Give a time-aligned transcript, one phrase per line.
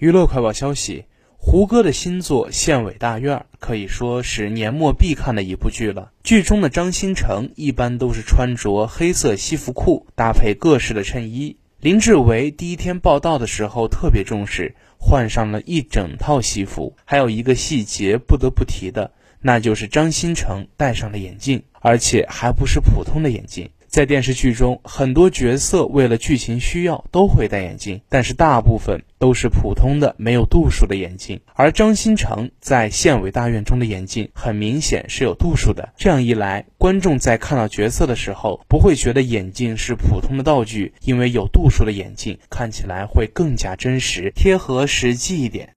[0.00, 1.04] 娱乐快报消息：
[1.36, 6.10] 胡歌的新作《县委大院》可以说是年末必看的一部剧了。
[6.24, 11.58] 剧中的张新成一般都是穿着黑色西服裤，搭配各式的衬衣。
[11.80, 16.96] 林志伟第一天报道的时候特别重视，换上了一整套西服。
[17.04, 19.12] 还有一个细节不得不提的，
[19.42, 23.68] 那就是张新成戴上了眼镜，而且还不是普通的眼镜。
[23.90, 31.40] 在电视剧中，很多角色为了剧情需要都会戴眼镜，但是大部分都是普通的、没有度数的眼镜。
[31.54, 45.74] 而张新成在《县委大院》中的眼镜很明显是有度数的，这样一来，观众在看到角色的时候不会觉得眼镜是普通的道具，因为有度数的眼镜看起来会更加真实、贴合实际一点。